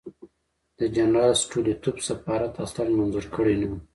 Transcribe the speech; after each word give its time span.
د 0.79 0.79
جنرال 0.95 1.33
سټولیتوف 1.43 1.95
سفارت 2.07 2.53
اصلاً 2.65 2.91
منظور 2.99 3.25
کړی 3.35 3.55
نه 3.61 3.65
وو. 3.69 3.77